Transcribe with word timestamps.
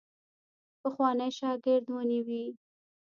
پخوانی 0.81 1.29
شاګرد 1.37 1.85
ونیوی. 1.93 2.45